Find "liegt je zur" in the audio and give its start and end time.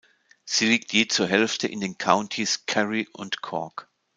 0.65-1.27